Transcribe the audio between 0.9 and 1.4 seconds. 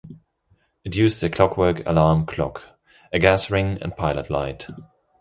used a